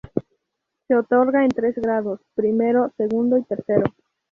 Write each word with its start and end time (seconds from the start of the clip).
Se 0.87 0.95
otorga 0.95 1.43
en 1.43 1.51
tres 1.51 1.75
grados: 1.75 2.21
primero, 2.33 2.91
segundo 2.97 3.37
y 3.37 3.43
tercero. 3.43 3.83